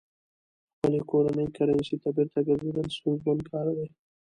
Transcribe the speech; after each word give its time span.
خپلې 0.73 0.99
کورنۍ 1.11 1.47
کرنسۍ 1.55 1.97
ته 2.03 2.09
بېرته 2.15 2.39
ګرځېدل 2.47 2.87
ستونزمن 2.97 3.37
کار 3.51 3.67
دی. 3.77 3.87